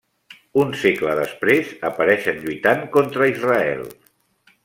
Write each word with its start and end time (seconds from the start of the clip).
Un 0.61 0.71
segle 0.83 1.17
després 1.19 1.69
apareixen 1.91 2.41
lluitant 2.45 2.83
contra 2.97 3.31
Israel. 3.35 3.85